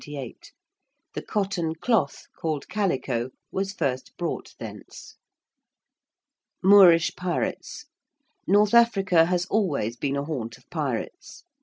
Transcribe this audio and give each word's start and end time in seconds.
The 1.13 1.21
cotton 1.23 1.75
cloth 1.75 2.23
called 2.35 2.67
calico 2.67 3.29
was 3.51 3.71
first 3.71 4.17
brought 4.17 4.55
thence. 4.57 5.15
~Moorish 6.63 7.15
pirates~: 7.15 7.85
North 8.47 8.73
Africa 8.73 9.25
has 9.27 9.45
always 9.45 9.97
been 9.97 10.15
a 10.17 10.23
haunt 10.25 10.57
of 10.57 10.67
pirates. 10.71 11.43